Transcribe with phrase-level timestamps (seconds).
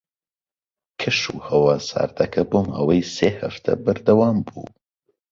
[0.99, 4.65] کەشوهەوا ساردەکە بۆ ماوەی سێ هەفتە بەردەوام بوو.